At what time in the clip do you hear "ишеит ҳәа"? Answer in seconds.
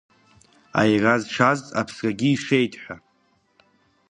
2.33-2.95